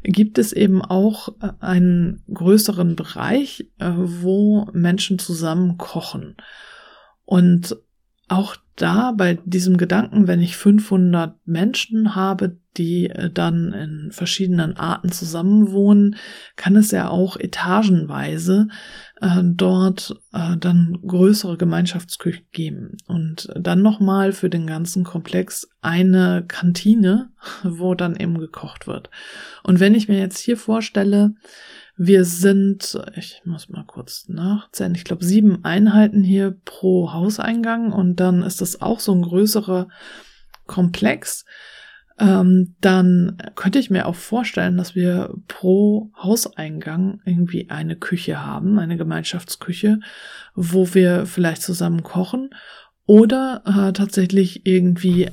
gibt 0.05 0.37
es 0.37 0.53
eben 0.53 0.81
auch 0.81 1.29
äh, 1.41 1.51
einen 1.59 2.23
größeren 2.33 2.95
Bereich, 2.95 3.71
äh, 3.79 3.91
wo 3.95 4.69
Menschen 4.73 5.19
zusammen 5.19 5.77
kochen. 5.77 6.37
Und 7.23 7.77
auch 8.27 8.55
da 8.75 9.11
bei 9.11 9.39
diesem 9.45 9.77
Gedanken, 9.77 10.27
wenn 10.27 10.41
ich 10.41 10.57
500 10.57 11.35
Menschen 11.45 12.15
habe, 12.15 12.57
die 12.77 13.09
äh, 13.09 13.29
dann 13.29 13.73
in 13.73 14.11
verschiedenen 14.11 14.77
Arten 14.77 15.11
zusammenwohnen, 15.11 16.15
kann 16.55 16.75
es 16.75 16.91
ja 16.91 17.09
auch 17.09 17.37
etagenweise 17.37 18.67
äh, 19.21 19.41
dort 19.43 20.15
äh, 20.33 20.57
dann 20.57 20.99
größere 21.05 21.57
Gemeinschaftsküche 21.57 22.43
geben. 22.51 22.97
Und 23.07 23.49
dann 23.57 23.81
nochmal 23.81 24.31
für 24.31 24.49
den 24.49 24.67
ganzen 24.67 25.03
Komplex 25.03 25.67
eine 25.81 26.43
Kantine, 26.47 27.29
wo 27.63 27.95
dann 27.95 28.15
eben 28.15 28.37
gekocht 28.37 28.87
wird. 28.87 29.09
Und 29.63 29.79
wenn 29.79 29.95
ich 29.95 30.07
mir 30.07 30.19
jetzt 30.19 30.39
hier 30.39 30.57
vorstelle, 30.57 31.35
wir 31.97 32.25
sind, 32.25 32.99
ich 33.15 33.41
muss 33.45 33.69
mal 33.69 33.85
kurz 33.85 34.27
nachzählen, 34.27 34.95
ich 34.95 35.05
glaube 35.05 35.23
sieben 35.23 35.63
Einheiten 35.63 36.23
hier 36.23 36.59
pro 36.65 37.13
Hauseingang 37.13 37.93
und 37.93 38.17
dann 38.17 38.43
ist 38.43 38.59
das 38.59 38.81
auch 38.81 38.99
so 38.99 39.13
ein 39.13 39.21
größerer 39.21 39.87
Komplex 40.67 41.45
ähm, 42.17 42.75
dann 42.79 43.37
könnte 43.55 43.79
ich 43.79 43.89
mir 43.89 44.05
auch 44.05 44.15
vorstellen, 44.15 44.77
dass 44.77 44.95
wir 44.95 45.33
pro 45.47 46.11
Hauseingang 46.17 47.21
irgendwie 47.25 47.69
eine 47.69 47.97
Küche 47.97 48.45
haben, 48.45 48.79
eine 48.79 48.95
Gemeinschaftsküche, 48.95 49.99
wo 50.53 50.93
wir 50.93 51.25
vielleicht 51.25 51.61
zusammen 51.61 52.03
kochen 52.03 52.51
oder 53.05 53.63
äh, 53.65 53.93
tatsächlich 53.93 54.65
irgendwie 54.65 55.29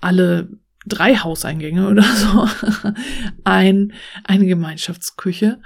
alle 0.00 0.48
drei 0.86 1.16
Hauseingänge 1.16 1.88
oder 1.88 2.02
so 2.14 2.48
ein 3.44 3.92
eine 4.24 4.46
Gemeinschaftsküche. 4.46 5.60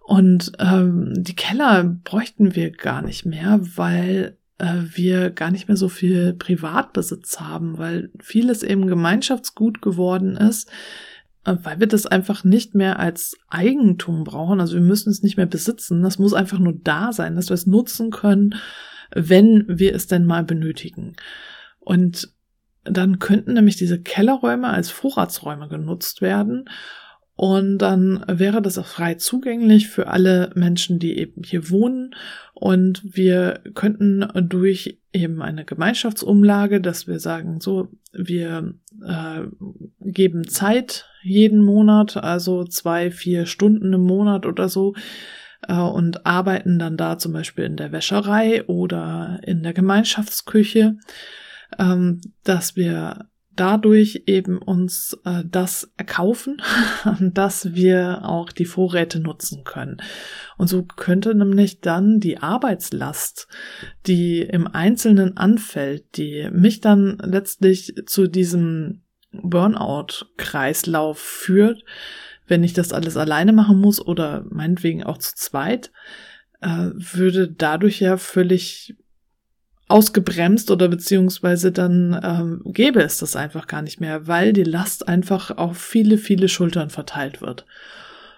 Und 0.00 0.52
ähm, 0.58 1.12
die 1.18 1.36
Keller 1.36 1.84
bräuchten 1.84 2.54
wir 2.54 2.70
gar 2.70 3.02
nicht 3.02 3.26
mehr, 3.26 3.60
weil 3.60 4.37
wir 4.58 5.30
gar 5.30 5.50
nicht 5.50 5.68
mehr 5.68 5.76
so 5.76 5.88
viel 5.88 6.34
Privatbesitz 6.34 7.40
haben, 7.40 7.78
weil 7.78 8.10
vieles 8.20 8.62
eben 8.62 8.86
Gemeinschaftsgut 8.86 9.80
geworden 9.80 10.36
ist, 10.36 10.68
äh, 11.44 11.56
weil 11.62 11.80
wir 11.80 11.86
das 11.86 12.06
einfach 12.06 12.44
nicht 12.44 12.74
mehr 12.74 12.98
als 12.98 13.36
Eigentum 13.48 14.24
brauchen. 14.24 14.60
Also 14.60 14.74
wir 14.74 14.82
müssen 14.82 15.10
es 15.10 15.22
nicht 15.22 15.36
mehr 15.36 15.46
besitzen. 15.46 16.02
Das 16.02 16.18
muss 16.18 16.34
einfach 16.34 16.58
nur 16.58 16.74
da 16.82 17.12
sein, 17.12 17.36
dass 17.36 17.50
wir 17.50 17.54
es 17.54 17.66
nutzen 17.66 18.10
können, 18.10 18.56
wenn 19.14 19.64
wir 19.68 19.94
es 19.94 20.06
denn 20.06 20.26
mal 20.26 20.44
benötigen. 20.44 21.14
Und 21.78 22.32
dann 22.84 23.18
könnten 23.18 23.54
nämlich 23.54 23.76
diese 23.76 24.00
Kellerräume 24.00 24.68
als 24.68 24.90
Vorratsräume 24.90 25.68
genutzt 25.68 26.20
werden 26.20 26.68
und 27.38 27.78
dann 27.78 28.24
wäre 28.26 28.60
das 28.60 28.78
auch 28.78 28.86
frei 28.86 29.14
zugänglich 29.14 29.86
für 29.86 30.08
alle 30.08 30.50
Menschen, 30.56 30.98
die 30.98 31.16
eben 31.18 31.44
hier 31.44 31.70
wohnen. 31.70 32.16
Und 32.52 33.00
wir 33.04 33.60
könnten 33.74 34.26
durch 34.48 34.98
eben 35.12 35.40
eine 35.40 35.64
Gemeinschaftsumlage, 35.64 36.80
dass 36.80 37.06
wir 37.06 37.20
sagen, 37.20 37.60
so, 37.60 37.90
wir 38.12 38.74
äh, 39.06 39.42
geben 40.00 40.48
Zeit 40.48 41.06
jeden 41.22 41.64
Monat, 41.64 42.16
also 42.16 42.64
zwei, 42.64 43.12
vier 43.12 43.46
Stunden 43.46 43.92
im 43.92 44.02
Monat 44.02 44.44
oder 44.44 44.68
so, 44.68 44.94
äh, 45.68 45.74
und 45.74 46.26
arbeiten 46.26 46.80
dann 46.80 46.96
da 46.96 47.18
zum 47.18 47.32
Beispiel 47.32 47.66
in 47.66 47.76
der 47.76 47.92
Wäscherei 47.92 48.64
oder 48.64 49.38
in 49.44 49.62
der 49.62 49.74
Gemeinschaftsküche, 49.74 50.96
ähm, 51.78 52.20
dass 52.42 52.74
wir 52.74 53.28
dadurch 53.58 54.22
eben 54.26 54.58
uns 54.58 55.18
äh, 55.24 55.42
das 55.44 55.90
erkaufen, 55.96 56.62
dass 57.20 57.74
wir 57.74 58.20
auch 58.24 58.52
die 58.52 58.64
Vorräte 58.64 59.20
nutzen 59.20 59.64
können. 59.64 59.98
Und 60.56 60.68
so 60.68 60.84
könnte 60.84 61.34
nämlich 61.34 61.80
dann 61.80 62.20
die 62.20 62.38
Arbeitslast, 62.38 63.48
die 64.06 64.40
im 64.40 64.66
Einzelnen 64.66 65.36
anfällt, 65.36 66.16
die 66.16 66.48
mich 66.52 66.80
dann 66.80 67.18
letztlich 67.22 67.94
zu 68.06 68.28
diesem 68.28 69.02
Burnout-Kreislauf 69.32 71.18
führt, 71.18 71.84
wenn 72.46 72.64
ich 72.64 72.72
das 72.72 72.92
alles 72.92 73.16
alleine 73.16 73.52
machen 73.52 73.80
muss 73.80 74.00
oder 74.00 74.44
meinetwegen 74.48 75.02
auch 75.02 75.18
zu 75.18 75.34
zweit, 75.34 75.90
äh, 76.60 76.90
würde 76.94 77.50
dadurch 77.50 78.00
ja 78.00 78.16
völlig 78.16 78.96
ausgebremst 79.88 80.70
oder 80.70 80.88
beziehungsweise 80.88 81.72
dann 81.72 82.18
ähm, 82.22 82.62
gäbe 82.72 83.02
es 83.02 83.18
das 83.18 83.36
einfach 83.36 83.66
gar 83.66 83.82
nicht 83.82 84.00
mehr, 84.00 84.26
weil 84.26 84.52
die 84.52 84.64
Last 84.64 85.08
einfach 85.08 85.56
auf 85.56 85.78
viele, 85.78 86.18
viele 86.18 86.48
Schultern 86.48 86.90
verteilt 86.90 87.40
wird. 87.40 87.64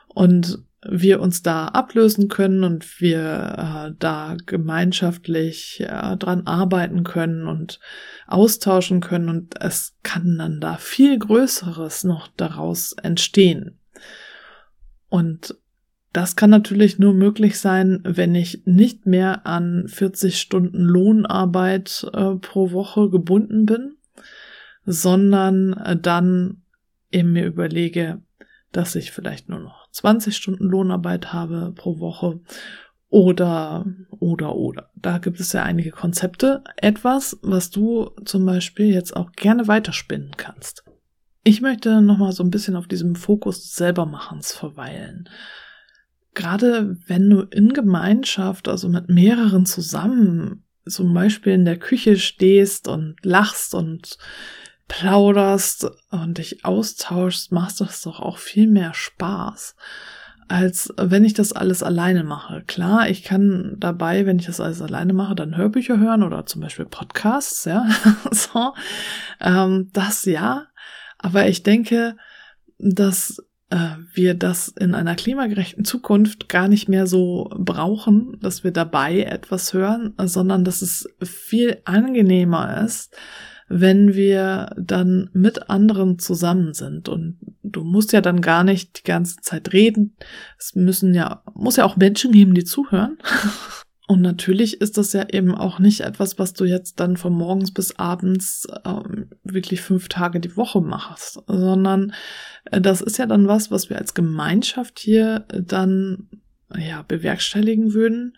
Und 0.09 0.65
wir 0.83 1.21
uns 1.21 1.43
da 1.43 1.67
ablösen 1.67 2.29
können 2.29 2.65
und 2.65 3.01
wir 3.01 3.19
äh, 3.21 3.95
da 3.99 4.37
gemeinschaftlich 4.47 5.81
äh, 5.81 6.17
dran 6.17 6.47
arbeiten 6.47 7.05
können 7.05 7.47
und 7.47 7.81
austauschen 8.27 9.01
können 9.01 9.29
und 9.29 9.61
es 9.61 9.97
kann 10.03 10.39
dann 10.39 10.61
da 10.61 10.77
viel 10.77 11.19
Größeres 11.19 12.05
noch 12.05 12.29
daraus 12.29 12.93
entstehen. 12.95 13.79
Und 15.09 15.57
das 16.13 16.35
kann 16.35 16.51
natürlich 16.51 16.99
nur 16.99 17.15
möglich 17.15 17.59
sein, 17.61 18.01
wenn 18.05 18.35
ich 18.35 18.63
nicht 18.65 19.07
mehr 19.07 19.47
an 19.47 19.85
40 19.87 20.41
Stunden 20.41 20.83
Lohnarbeit 20.83 22.07
äh, 22.13 22.35
pro 22.37 22.73
Woche 22.73 23.11
gebunden 23.11 23.65
bin, 23.65 23.97
sondern 24.85 25.75
äh, 25.75 25.97
dann 25.97 26.63
eben 27.13 27.33
mir 27.33 27.47
überlege, 27.47 28.23
dass 28.73 28.97
ich 28.97 29.13
vielleicht 29.13 29.49
nur 29.49 29.61
noch 29.61 29.89
20 29.93 30.37
Stunden 30.37 30.65
Lohnarbeit 30.65 31.33
habe 31.33 31.73
pro 31.75 32.01
Woche 32.01 32.41
oder, 33.09 33.85
oder, 34.19 34.55
oder. 34.57 34.91
Da 34.97 35.19
gibt 35.19 35.41
es 35.41 35.53
ja 35.53 35.63
einige 35.63 35.91
Konzepte. 35.91 36.63
Etwas, 36.77 37.39
was 37.43 37.71
du 37.71 38.11
zum 38.25 38.47
Beispiel 38.47 38.87
jetzt 38.87 39.15
auch 39.17 39.33
gerne 39.33 39.69
weiterspinnen 39.69 40.33
kannst. 40.37 40.85
Ich 41.43 41.61
möchte 41.61 42.01
nochmal 42.03 42.33
so 42.33 42.43
ein 42.45 42.51
bisschen 42.51 42.77
auf 42.77 42.87
diesem 42.87 43.15
Fokus 43.15 43.75
Selbermachens 43.75 44.53
verweilen 44.53 45.29
gerade 46.35 46.97
wenn 47.07 47.29
du 47.29 47.43
in 47.43 47.73
Gemeinschaft, 47.73 48.69
also 48.69 48.89
mit 48.89 49.09
mehreren 49.09 49.67
zusammen, 49.67 50.65
zum 50.87 51.13
Beispiel 51.13 51.53
in 51.53 51.65
der 51.65 51.79
Küche 51.79 52.17
stehst 52.17 52.89
und 52.89 53.17
lachst 53.23 53.75
und 53.75 54.19
plauderst 54.89 55.89
und 56.11 56.39
dich 56.39 56.65
austauschst, 56.65 57.53
machst 57.53 57.81
das 57.81 58.03
doch 58.03 58.19
auch 58.19 58.39
viel 58.39 58.67
mehr 58.67 58.93
Spaß, 58.93 59.77
als 60.49 60.93
wenn 60.97 61.25
ich 61.25 61.33
das 61.33 61.53
alles 61.53 61.85
alleine 61.85 62.25
mache. 62.25 62.65
Klar, 62.67 63.09
ich 63.09 63.23
kann 63.23 63.77
dabei, 63.79 64.27
wenn 64.27 64.41
ich 64.41 64.47
das 64.47 64.61
alles 64.61 64.83
alleine 64.83 65.13
mache, 65.13 65.37
dann 65.37 65.57
Hörbücher 65.57 65.99
hören 66.01 66.25
oder 66.25 66.45
zum 66.45 66.61
Beispiel 66.61 66.87
Podcasts, 66.87 67.65
ja, 67.67 67.87
so, 68.33 68.75
ähm, 69.41 69.91
das 69.93 70.25
ja, 70.25 70.67
aber 71.19 71.49
ich 71.49 71.63
denke, 71.63 72.17
dass 72.79 73.41
wir 74.15 74.35
das 74.35 74.69
in 74.69 74.95
einer 74.95 75.15
klimagerechten 75.15 75.85
Zukunft 75.85 76.49
gar 76.49 76.69
nicht 76.69 76.89
mehr 76.89 77.07
so 77.07 77.51
brauchen, 77.57 78.39
dass 78.41 78.65
wir 78.65 78.73
dabei 78.73 79.23
etwas 79.23 79.73
hören, 79.73 80.15
sondern 80.19 80.65
dass 80.65 80.83
es 80.83 81.09
viel 81.23 81.81
angenehmer 81.85 82.83
ist, 82.85 83.17
wenn 83.69 84.15
wir 84.15 84.75
dann 84.77 85.31
mit 85.33 85.71
anderen 85.71 86.19
zusammen 86.19 86.75
sind. 86.75 87.09
Und 87.09 87.39
du 87.63 87.85
musst 87.85 88.13
ja 88.13 88.21
dann 88.21 88.41
gar 88.41 88.65
nicht 88.65 88.99
die 88.99 89.05
ganze 89.05 89.37
Zeit 89.37 89.73
reden. 89.73 90.17
Es 90.59 90.75
müssen 90.75 91.15
ja, 91.15 91.45
muss 91.55 91.77
ja 91.77 91.85
auch 91.85 91.97
Menschen 91.97 92.33
geben, 92.33 92.55
die 92.55 92.65
zuhören. 92.65 93.19
Und 94.11 94.23
natürlich 94.23 94.81
ist 94.81 94.99
das 94.99 95.13
ja 95.13 95.29
eben 95.29 95.55
auch 95.55 95.79
nicht 95.79 96.01
etwas, 96.01 96.37
was 96.37 96.53
du 96.53 96.65
jetzt 96.65 96.99
dann 96.99 97.17
von 97.17 97.33
morgens 97.33 97.73
bis 97.73 97.97
abends 97.97 98.67
ähm, 98.85 99.31
wirklich 99.45 99.83
fünf 99.83 100.09
Tage 100.09 100.41
die 100.41 100.57
Woche 100.57 100.81
machst, 100.81 101.41
sondern 101.47 102.13
äh, 102.73 102.81
das 102.81 103.03
ist 103.03 103.19
ja 103.19 103.27
dann 103.27 103.47
was, 103.47 103.71
was 103.71 103.89
wir 103.89 103.99
als 103.99 104.13
Gemeinschaft 104.13 104.99
hier 104.99 105.45
dann 105.49 106.29
ja 106.77 107.03
bewerkstelligen 107.03 107.95
würden 107.95 108.37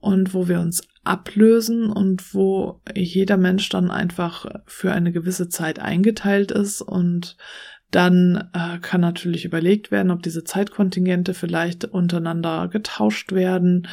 und 0.00 0.32
wo 0.32 0.48
wir 0.48 0.60
uns 0.60 0.80
ablösen 1.04 1.90
und 1.90 2.32
wo 2.32 2.80
jeder 2.94 3.36
Mensch 3.36 3.68
dann 3.68 3.90
einfach 3.90 4.46
für 4.64 4.92
eine 4.92 5.12
gewisse 5.12 5.50
Zeit 5.50 5.78
eingeteilt 5.78 6.52
ist 6.52 6.80
und 6.80 7.36
dann 7.90 8.48
äh, 8.54 8.78
kann 8.78 9.02
natürlich 9.02 9.44
überlegt 9.44 9.90
werden, 9.90 10.10
ob 10.10 10.22
diese 10.22 10.42
Zeitkontingente 10.42 11.34
vielleicht 11.34 11.84
untereinander 11.84 12.68
getauscht 12.68 13.32
werden 13.32 13.86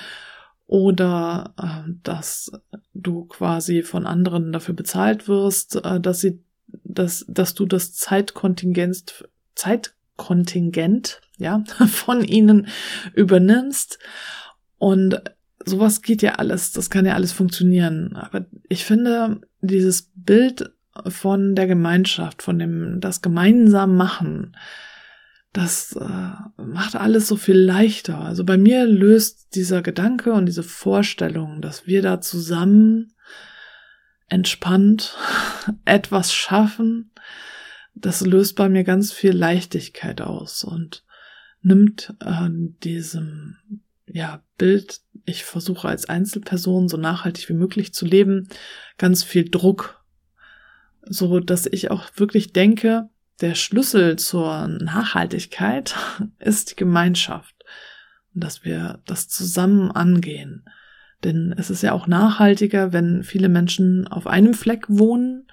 oder 0.69 1.55
äh, 1.57 1.91
dass 2.03 2.51
du 2.93 3.25
quasi 3.25 3.81
von 3.81 4.05
anderen 4.05 4.51
dafür 4.51 4.75
bezahlt 4.75 5.27
wirst, 5.27 5.83
äh, 5.83 5.99
dass 5.99 6.21
sie, 6.21 6.43
dass, 6.67 7.25
dass 7.27 7.55
du 7.55 7.65
das 7.65 7.95
Zeitkontingent, 7.95 9.27
Zeitkontingent, 9.55 11.21
ja, 11.39 11.63
von 11.87 12.23
ihnen 12.23 12.67
übernimmst. 13.15 13.97
Und 14.77 15.19
sowas 15.65 16.03
geht 16.03 16.21
ja 16.21 16.33
alles, 16.35 16.71
das 16.71 16.91
kann 16.91 17.07
ja 17.07 17.15
alles 17.15 17.31
funktionieren. 17.31 18.15
Aber 18.15 18.45
ich 18.67 18.85
finde, 18.85 19.41
dieses 19.61 20.11
Bild 20.13 20.71
von 21.07 21.55
der 21.55 21.65
Gemeinschaft, 21.65 22.43
von 22.43 22.59
dem, 22.59 22.99
das 22.99 23.23
gemeinsam 23.23 23.97
machen, 23.97 24.55
das 25.53 25.93
äh, 25.93 26.61
macht 26.61 26.95
alles 26.95 27.27
so 27.27 27.35
viel 27.35 27.57
leichter. 27.57 28.19
Also 28.19 28.43
bei 28.43 28.57
mir 28.57 28.85
löst 28.85 29.55
dieser 29.55 29.81
Gedanke 29.81 30.33
und 30.33 30.45
diese 30.45 30.63
Vorstellung, 30.63 31.61
dass 31.61 31.87
wir 31.87 32.01
da 32.01 32.21
zusammen 32.21 33.13
entspannt 34.27 35.17
etwas 35.85 36.33
schaffen, 36.33 37.11
das 37.95 38.21
löst 38.21 38.55
bei 38.55 38.69
mir 38.69 38.83
ganz 38.83 39.11
viel 39.11 39.31
Leichtigkeit 39.31 40.21
aus 40.21 40.63
und 40.63 41.03
nimmt 41.61 42.13
äh, 42.21 42.47
diesem 42.83 43.57
ja, 44.05 44.43
Bild, 44.57 45.01
ich 45.25 45.43
versuche 45.43 45.87
als 45.87 46.07
Einzelperson 46.07 46.87
so 46.87 46.97
nachhaltig 46.97 47.49
wie 47.49 47.53
möglich 47.53 47.93
zu 47.93 48.05
leben, 48.05 48.47
ganz 48.97 49.23
viel 49.23 49.49
Druck, 49.49 50.03
so 51.01 51.39
dass 51.39 51.65
ich 51.65 51.91
auch 51.91 52.09
wirklich 52.15 52.53
denke, 52.53 53.09
der 53.41 53.55
Schlüssel 53.55 54.17
zur 54.17 54.67
Nachhaltigkeit 54.67 55.95
ist 56.39 56.71
die 56.71 56.75
Gemeinschaft 56.75 57.55
dass 58.33 58.63
wir 58.63 58.99
das 59.05 59.27
zusammen 59.27 59.91
angehen. 59.91 60.63
Denn 61.23 61.53
es 61.57 61.69
ist 61.69 61.83
ja 61.83 61.91
auch 61.91 62.07
nachhaltiger, 62.07 62.93
wenn 62.93 63.23
viele 63.23 63.49
Menschen 63.49 64.07
auf 64.07 64.27
einem 64.27 64.53
Fleck 64.53 64.85
wohnen 64.87 65.47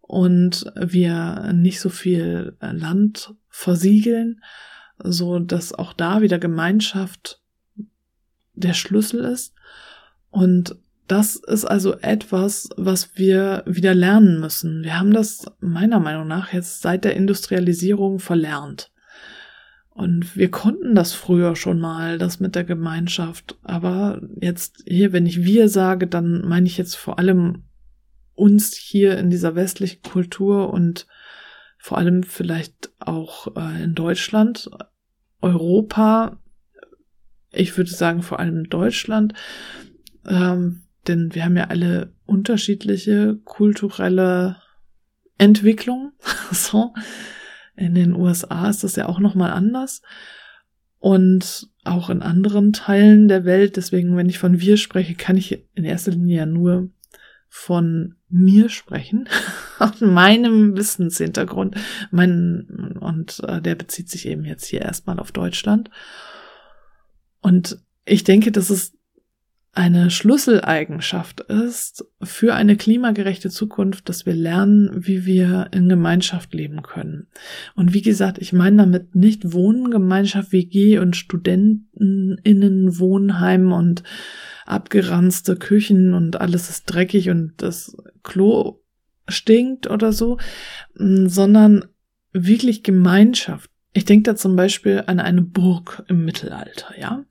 und 0.00 0.64
wir 0.74 1.52
nicht 1.52 1.80
so 1.80 1.88
viel 1.88 2.56
Land 2.60 3.34
versiegeln, 3.48 4.42
so 4.98 5.38
dass 5.38 5.72
auch 5.72 5.92
da 5.92 6.22
wieder 6.22 6.38
Gemeinschaft 6.38 7.40
der 8.54 8.74
Schlüssel 8.74 9.24
ist 9.24 9.54
und 10.30 10.76
das 11.06 11.36
ist 11.36 11.64
also 11.64 11.98
etwas, 11.98 12.68
was 12.76 13.16
wir 13.16 13.62
wieder 13.66 13.94
lernen 13.94 14.40
müssen. 14.40 14.82
Wir 14.82 14.98
haben 14.98 15.12
das 15.12 15.46
meiner 15.60 16.00
Meinung 16.00 16.26
nach 16.26 16.52
jetzt 16.52 16.82
seit 16.82 17.04
der 17.04 17.14
Industrialisierung 17.14 18.18
verlernt. 18.18 18.90
Und 19.90 20.36
wir 20.36 20.50
konnten 20.50 20.94
das 20.94 21.12
früher 21.14 21.56
schon 21.56 21.80
mal, 21.80 22.18
das 22.18 22.38
mit 22.38 22.54
der 22.54 22.64
Gemeinschaft. 22.64 23.56
Aber 23.62 24.20
jetzt 24.40 24.82
hier, 24.86 25.12
wenn 25.12 25.24
ich 25.24 25.44
wir 25.44 25.68
sage, 25.68 26.06
dann 26.06 26.46
meine 26.46 26.66
ich 26.66 26.76
jetzt 26.76 26.96
vor 26.96 27.18
allem 27.18 27.64
uns 28.34 28.74
hier 28.74 29.16
in 29.16 29.30
dieser 29.30 29.54
westlichen 29.54 30.02
Kultur 30.02 30.72
und 30.72 31.06
vor 31.78 31.98
allem 31.98 32.24
vielleicht 32.24 32.90
auch 32.98 33.56
äh, 33.56 33.84
in 33.84 33.94
Deutschland, 33.94 34.70
Europa. 35.40 36.40
Ich 37.52 37.76
würde 37.76 37.90
sagen 37.90 38.22
vor 38.22 38.38
allem 38.38 38.68
Deutschland. 38.68 39.32
Ähm, 40.26 40.85
denn 41.08 41.34
wir 41.34 41.44
haben 41.44 41.56
ja 41.56 41.64
alle 41.64 42.12
unterschiedliche 42.24 43.38
kulturelle 43.44 44.56
Entwicklungen. 45.38 46.12
so. 46.52 46.92
In 47.76 47.94
den 47.94 48.14
USA 48.14 48.70
ist 48.70 48.84
das 48.84 48.96
ja 48.96 49.06
auch 49.06 49.18
nochmal 49.18 49.50
anders. 49.50 50.02
Und 50.98 51.68
auch 51.84 52.10
in 52.10 52.22
anderen 52.22 52.72
Teilen 52.72 53.28
der 53.28 53.44
Welt. 53.44 53.76
Deswegen, 53.76 54.16
wenn 54.16 54.28
ich 54.28 54.38
von 54.38 54.60
wir 54.60 54.76
spreche, 54.76 55.14
kann 55.14 55.36
ich 55.36 55.64
in 55.74 55.84
erster 55.84 56.12
Linie 56.12 56.38
ja 56.38 56.46
nur 56.46 56.90
von 57.48 58.16
mir 58.28 58.68
sprechen, 58.68 59.28
aus 59.78 60.00
meinem 60.00 60.76
Wissenshintergrund. 60.76 61.76
Mein, 62.10 62.96
und 63.00 63.40
äh, 63.46 63.62
der 63.62 63.76
bezieht 63.76 64.10
sich 64.10 64.26
eben 64.26 64.44
jetzt 64.44 64.66
hier 64.66 64.82
erstmal 64.82 65.20
auf 65.20 65.32
Deutschland. 65.32 65.90
Und 67.40 67.78
ich 68.04 68.24
denke, 68.24 68.52
dass 68.52 68.70
es 68.70 68.95
eine 69.76 70.10
Schlüsseleigenschaft 70.10 71.40
ist 71.42 72.06
für 72.22 72.54
eine 72.54 72.76
klimagerechte 72.76 73.50
Zukunft, 73.50 74.08
dass 74.08 74.24
wir 74.24 74.32
lernen, 74.32 74.90
wie 74.94 75.26
wir 75.26 75.68
in 75.70 75.90
Gemeinschaft 75.90 76.54
leben 76.54 76.82
können. 76.82 77.26
Und 77.74 77.92
wie 77.92 78.00
gesagt, 78.00 78.38
ich 78.38 78.54
meine 78.54 78.78
damit 78.78 79.14
nicht 79.14 79.52
Wohnen, 79.52 79.90
Gemeinschaft, 79.90 80.52
WG 80.52 80.98
und 80.98 81.14
StudentenInnen, 81.14 82.98
Wohnheim 82.98 83.72
und 83.72 84.02
abgeranzte 84.64 85.56
Küchen 85.56 86.14
und 86.14 86.40
alles 86.40 86.70
ist 86.70 86.86
dreckig 86.86 87.28
und 87.28 87.52
das 87.58 87.98
Klo 88.22 88.80
stinkt 89.28 89.90
oder 89.90 90.12
so, 90.12 90.38
sondern 90.94 91.84
wirklich 92.32 92.82
Gemeinschaft. 92.82 93.70
Ich 93.96 94.04
denke 94.04 94.24
da 94.24 94.36
zum 94.36 94.56
Beispiel 94.56 95.04
an 95.06 95.20
eine 95.20 95.40
Burg 95.40 96.04
im 96.08 96.26
Mittelalter, 96.26 96.92
ja. 97.00 97.24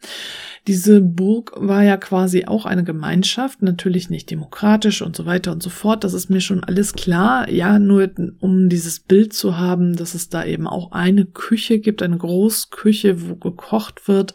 Diese 0.65 0.99
Burg 0.99 1.51
war 1.57 1.83
ja 1.83 1.95
quasi 1.95 2.45
auch 2.45 2.65
eine 2.65 2.83
Gemeinschaft, 2.83 3.61
natürlich 3.61 4.09
nicht 4.09 4.31
demokratisch 4.31 5.03
und 5.03 5.15
so 5.15 5.27
weiter 5.27 5.51
und 5.51 5.61
so 5.61 5.69
fort. 5.69 6.03
Das 6.03 6.15
ist 6.15 6.31
mir 6.31 6.41
schon 6.41 6.63
alles 6.63 6.93
klar. 6.93 7.51
Ja, 7.51 7.77
nur 7.77 8.09
um 8.39 8.67
dieses 8.67 8.99
Bild 8.99 9.33
zu 9.33 9.59
haben, 9.59 9.95
dass 9.95 10.15
es 10.15 10.29
da 10.29 10.43
eben 10.43 10.65
auch 10.65 10.91
eine 10.91 11.25
Küche 11.25 11.77
gibt, 11.77 12.01
eine 12.01 12.17
Großküche, 12.17 13.29
wo 13.29 13.35
gekocht 13.35 14.07
wird 14.07 14.33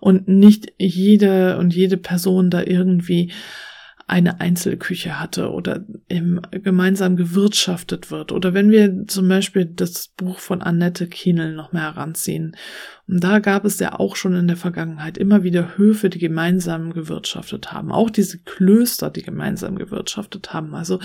und 0.00 0.26
nicht 0.26 0.72
jede 0.78 1.58
und 1.58 1.72
jede 1.72 1.96
Person 1.96 2.50
da 2.50 2.60
irgendwie 2.60 3.30
eine 4.08 4.40
Einzelküche 4.40 5.20
hatte 5.20 5.50
oder 5.52 5.84
im, 6.08 6.40
gemeinsam 6.50 7.16
gewirtschaftet 7.16 8.10
wird. 8.10 8.32
Oder 8.32 8.54
wenn 8.54 8.70
wir 8.70 9.06
zum 9.06 9.28
Beispiel 9.28 9.66
das 9.66 10.08
Buch 10.08 10.38
von 10.38 10.62
Annette 10.62 11.06
Kienel 11.06 11.54
noch 11.54 11.72
mehr 11.72 11.94
heranziehen. 11.94 12.56
Und 13.06 13.22
da 13.22 13.38
gab 13.38 13.66
es 13.66 13.78
ja 13.78 13.98
auch 13.98 14.16
schon 14.16 14.34
in 14.34 14.48
der 14.48 14.56
Vergangenheit 14.56 15.18
immer 15.18 15.42
wieder 15.42 15.76
Höfe, 15.76 16.08
die 16.08 16.18
gemeinsam 16.18 16.94
gewirtschaftet 16.94 17.72
haben. 17.72 17.92
Auch 17.92 18.08
diese 18.08 18.38
Klöster, 18.38 19.10
die 19.10 19.22
gemeinsam 19.22 19.76
gewirtschaftet 19.76 20.54
haben. 20.54 20.74
Also 20.74 21.00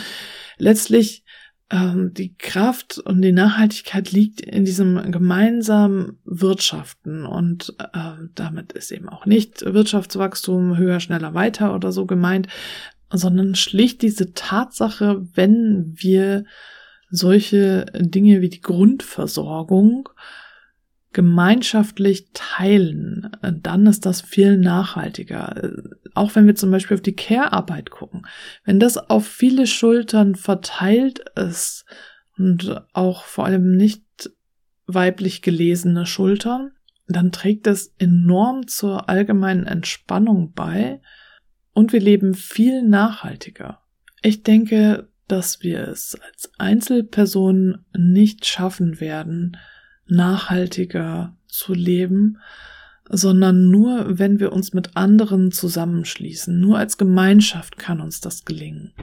letztlich 0.57 1.25
ähm, 1.73 2.13
die 2.13 2.35
Kraft 2.35 2.99
und 2.99 3.21
die 3.21 3.31
Nachhaltigkeit 3.31 4.11
liegt 4.11 4.41
in 4.41 4.63
diesem 4.63 5.11
gemeinsamen 5.11 6.19
Wirtschaften 6.23 7.25
und 7.25 7.73
äh, 7.79 8.11
damit 8.35 8.73
ist 8.73 8.91
eben 8.91 9.09
auch 9.09 9.25
nicht 9.25 9.63
Wirtschaftswachstum 9.65 10.77
höher, 10.77 10.99
schneller, 10.99 11.33
weiter 11.33 11.73
oder 11.73 11.91
so 11.91 12.05
gemeint, 12.05 12.47
sondern 13.13 13.55
schlicht 13.55 14.01
diese 14.01 14.33
Tatsache, 14.33 15.25
wenn 15.33 15.93
wir 15.95 16.45
solche 17.09 17.85
Dinge 17.93 18.41
wie 18.41 18.49
die 18.49 18.61
Grundversorgung 18.61 20.09
gemeinschaftlich 21.13 22.29
teilen, 22.33 23.29
dann 23.61 23.85
ist 23.85 24.07
das 24.07 24.21
viel 24.21 24.57
nachhaltiger. 24.57 25.71
Auch 26.15 26.35
wenn 26.35 26.47
wir 26.47 26.55
zum 26.55 26.71
Beispiel 26.71 26.95
auf 26.95 27.01
die 27.01 27.15
Care-Arbeit 27.15 27.91
gucken. 27.91 28.25
Wenn 28.65 28.79
das 28.79 28.97
auf 28.97 29.27
viele 29.27 29.67
Schultern 29.67 30.33
verteilt 30.33 31.23
ist 31.35 31.85
und 32.35 32.81
auch 32.93 33.25
vor 33.25 33.45
allem 33.45 33.77
nicht 33.77 34.03
weiblich 34.87 35.43
gelesene 35.43 36.07
Schultern, 36.07 36.71
dann 37.07 37.31
trägt 37.31 37.67
das 37.67 37.93
enorm 37.99 38.67
zur 38.67 39.07
allgemeinen 39.07 39.67
Entspannung 39.67 40.53
bei 40.53 40.99
und 41.73 41.93
wir 41.93 41.99
leben 41.99 42.33
viel 42.33 42.81
nachhaltiger. 42.83 43.81
Ich 44.21 44.43
denke, 44.43 45.09
dass 45.27 45.63
wir 45.63 45.87
es 45.87 46.15
als 46.15 46.51
Einzelpersonen 46.57 47.85
nicht 47.97 48.45
schaffen 48.45 48.99
werden, 48.99 49.57
nachhaltiger 50.05 51.35
zu 51.47 51.73
leben, 51.73 52.37
sondern 53.09 53.69
nur, 53.69 54.19
wenn 54.19 54.39
wir 54.39 54.53
uns 54.53 54.73
mit 54.73 54.95
anderen 54.95 55.51
zusammenschließen. 55.51 56.59
Nur 56.59 56.77
als 56.77 56.97
Gemeinschaft 56.97 57.77
kann 57.77 58.01
uns 58.01 58.21
das 58.21 58.45
gelingen. 58.45 58.93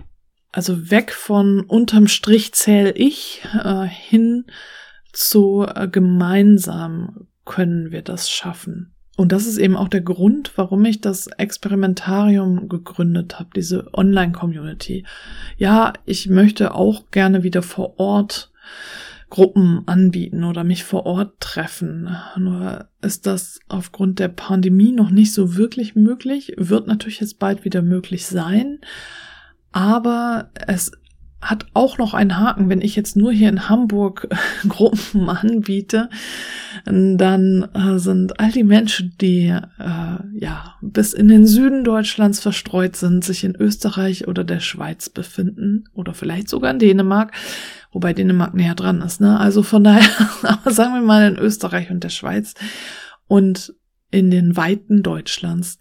Also 0.52 0.90
weg 0.90 1.12
von 1.12 1.60
unterm 1.60 2.08
Strich 2.08 2.52
zähl 2.52 2.92
ich 2.96 3.42
äh, 3.62 3.86
hin 3.86 4.46
zu 5.12 5.66
äh, 5.66 5.88
gemeinsam 5.88 7.28
können 7.44 7.92
wir 7.92 8.02
das 8.02 8.30
schaffen. 8.30 8.94
Und 9.20 9.32
das 9.32 9.44
ist 9.44 9.58
eben 9.58 9.76
auch 9.76 9.88
der 9.88 10.00
Grund, 10.00 10.52
warum 10.56 10.82
ich 10.86 11.02
das 11.02 11.26
Experimentarium 11.26 12.70
gegründet 12.70 13.38
habe, 13.38 13.50
diese 13.54 13.92
Online-Community. 13.92 15.04
Ja, 15.58 15.92
ich 16.06 16.30
möchte 16.30 16.74
auch 16.74 17.10
gerne 17.10 17.42
wieder 17.42 17.60
vor 17.60 18.00
Ort 18.00 18.50
Gruppen 19.28 19.82
anbieten 19.84 20.42
oder 20.42 20.64
mich 20.64 20.84
vor 20.84 21.04
Ort 21.04 21.38
treffen. 21.38 22.16
Nur 22.38 22.88
ist 23.02 23.26
das 23.26 23.60
aufgrund 23.68 24.20
der 24.20 24.28
Pandemie 24.28 24.92
noch 24.92 25.10
nicht 25.10 25.34
so 25.34 25.54
wirklich 25.54 25.94
möglich, 25.94 26.54
wird 26.56 26.86
natürlich 26.86 27.20
jetzt 27.20 27.38
bald 27.38 27.66
wieder 27.66 27.82
möglich 27.82 28.24
sein. 28.24 28.78
Aber 29.70 30.48
es 30.66 30.92
hat 31.40 31.66
auch 31.72 31.96
noch 31.96 32.12
einen 32.12 32.38
Haken. 32.38 32.68
Wenn 32.68 32.82
ich 32.82 32.96
jetzt 32.96 33.16
nur 33.16 33.32
hier 33.32 33.48
in 33.48 33.68
Hamburg 33.68 34.28
Gruppen 34.68 35.28
anbiete, 35.28 36.10
dann 36.84 37.68
äh, 37.74 37.98
sind 37.98 38.38
all 38.38 38.52
die 38.52 38.64
Menschen, 38.64 39.14
die 39.20 39.46
äh, 39.48 40.38
ja 40.38 40.74
bis 40.82 41.12
in 41.12 41.28
den 41.28 41.46
Süden 41.46 41.84
Deutschlands 41.84 42.40
verstreut 42.40 42.96
sind, 42.96 43.24
sich 43.24 43.44
in 43.44 43.56
Österreich 43.56 44.28
oder 44.28 44.44
der 44.44 44.60
Schweiz 44.60 45.08
befinden 45.08 45.84
oder 45.94 46.14
vielleicht 46.14 46.48
sogar 46.48 46.70
in 46.70 46.78
Dänemark, 46.78 47.32
wobei 47.90 48.12
Dänemark 48.12 48.54
näher 48.54 48.74
dran 48.74 49.00
ist. 49.00 49.20
Ne? 49.20 49.38
Also 49.38 49.62
von 49.62 49.82
daher, 49.82 50.08
aber 50.42 50.70
sagen 50.70 50.94
wir 50.94 51.02
mal 51.02 51.30
in 51.30 51.38
Österreich 51.38 51.90
und 51.90 52.04
der 52.04 52.10
Schweiz 52.10 52.54
und 53.26 53.74
in 54.10 54.30
den 54.30 54.56
Weiten 54.56 55.02
Deutschlands 55.02 55.78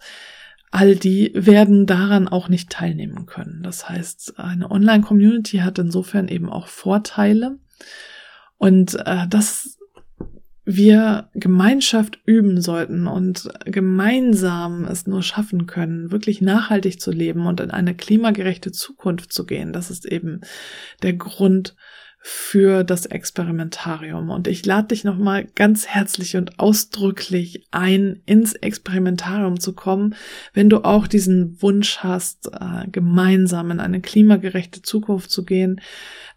all 0.72 0.96
die 0.96 1.32
werden 1.34 1.86
daran 1.86 2.28
auch 2.28 2.48
nicht 2.48 2.70
teilnehmen 2.70 3.26
können. 3.26 3.64
Das 3.64 3.90
heißt, 3.90 4.40
eine 4.40 4.70
Online-Community 4.70 5.58
hat 5.58 5.80
insofern 5.80 6.28
eben 6.28 6.50
auch 6.50 6.68
Vorteile 6.68 7.58
und 8.58 8.96
äh, 9.06 9.28
dass 9.28 9.80
wir 10.66 11.30
Gemeinschaft 11.34 12.20
üben 12.26 12.62
sollten 12.62 13.08
und 13.08 13.50
gemeinsam 13.66 14.86
es 14.86 15.08
nur 15.08 15.24
schaffen 15.24 15.66
können, 15.66 16.12
wirklich 16.12 16.42
nachhaltig 16.42 17.02
zu 17.02 17.10
leben 17.10 17.48
und 17.48 17.60
in 17.60 17.72
eine 17.72 17.96
klimagerechte 17.96 18.72
Zukunft 18.72 19.34
zu 19.34 19.48
gehen. 19.48 19.74
Das 19.74 19.90
ist 19.90 20.06
eben 20.06 20.42
der 21.02 21.14
Grund, 21.14 21.76
für 22.22 22.84
das 22.84 23.06
Experimentarium. 23.06 24.30
Und 24.30 24.48
ich 24.48 24.66
lade 24.66 24.90
dich 24.90 25.04
nochmal 25.06 25.46
ganz 25.56 25.88
herzlich 25.88 26.36
und 26.36 26.60
ausdrücklich 26.60 27.66
ein, 27.72 28.22
ins 28.26 28.54
Experimentarium 28.54 29.60
zu 29.60 29.74
kommen, 29.74 30.16
wenn 30.54 30.70
du 30.70 30.84
auch 30.84 31.08
diesen 31.08 31.62
Wunsch 31.62 32.00
hast, 32.00 32.48
äh, 32.48 32.88
gemeinsam 32.92 33.72
in 33.72 33.80
eine 33.80 34.02
klimagerechte 34.02 34.82
Zukunft 34.82 35.32
zu 35.32 35.46
gehen, 35.46 35.80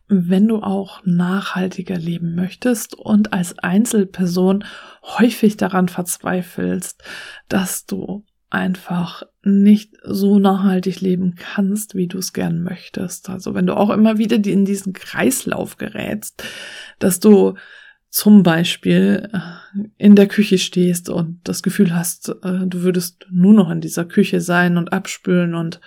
wenn 0.07 0.47
du 0.47 0.59
auch 0.59 1.01
nachhaltiger 1.05 1.97
leben 1.97 2.35
möchtest 2.35 2.95
und 2.95 3.33
als 3.33 3.59
Einzelperson 3.59 4.65
häufig 5.03 5.57
daran 5.57 5.89
verzweifelst, 5.89 7.03
dass 7.49 7.87
du 7.87 8.25
einfach 8.51 9.25
nicht 9.45 9.97
so 10.05 10.39
nachhaltig 10.39 11.01
leben 11.01 11.35
kannst, 11.35 11.95
wie 11.95 12.07
du 12.07 12.19
es 12.19 12.33
gern 12.33 12.63
möchtest. 12.63 13.29
Also 13.29 13.55
wenn 13.55 13.67
du 13.67 13.77
auch 13.77 13.91
immer 13.91 14.19
wieder 14.19 14.37
in 14.37 14.65
diesen 14.65 14.93
Kreislauf 14.93 15.77
gerätst, 15.77 16.45
dass 16.99 17.19
du 17.19 17.55
zum 18.09 18.43
Beispiel 18.43 19.31
äh, 19.33 19.81
in 19.97 20.15
der 20.15 20.29
Küche 20.29 20.59
stehst 20.59 21.09
und 21.09 21.41
das 21.45 21.63
Gefühl 21.63 21.95
hast, 21.95 22.29
äh, 22.29 22.67
du 22.67 22.83
würdest 22.83 23.27
nur 23.31 23.55
noch 23.55 23.71
in 23.71 23.81
dieser 23.81 24.05
Küche 24.05 24.41
sein 24.41 24.77
und 24.77 24.93
abspülen 24.93 25.55
und 25.55 25.81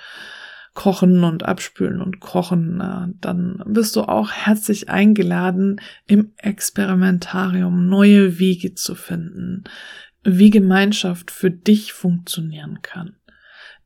kochen 0.74 1.24
und 1.24 1.44
abspülen 1.44 2.02
und 2.02 2.20
kochen, 2.20 2.82
äh, 2.82 3.14
dann 3.22 3.64
bist 3.68 3.96
du 3.96 4.02
auch 4.02 4.32
herzlich 4.32 4.90
eingeladen, 4.90 5.80
im 6.08 6.34
Experimentarium 6.38 7.88
neue 7.88 8.40
Wege 8.40 8.74
zu 8.74 8.96
finden, 8.96 9.64
wie 10.24 10.50
Gemeinschaft 10.50 11.30
für 11.30 11.52
dich 11.52 11.94
funktionieren 11.94 12.80
kann. 12.82 13.16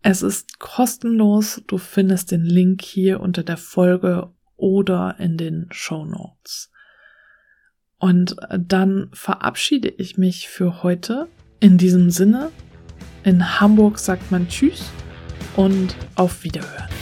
Es 0.01 0.21
ist 0.21 0.59
kostenlos. 0.59 1.61
Du 1.67 1.77
findest 1.77 2.31
den 2.31 2.45
Link 2.45 2.81
hier 2.81 3.19
unter 3.19 3.43
der 3.43 3.57
Folge 3.57 4.29
oder 4.55 5.15
in 5.19 5.37
den 5.37 5.67
Show 5.71 6.05
Notes. 6.05 6.71
Und 7.97 8.37
dann 8.57 9.09
verabschiede 9.11 9.89
ich 9.89 10.17
mich 10.17 10.47
für 10.47 10.83
heute. 10.83 11.27
In 11.59 11.77
diesem 11.77 12.09
Sinne, 12.09 12.51
in 13.25 13.59
Hamburg 13.59 13.99
sagt 13.99 14.31
man 14.31 14.47
Tschüss 14.47 14.89
und 15.57 15.95
auf 16.15 16.43
Wiederhören. 16.45 16.98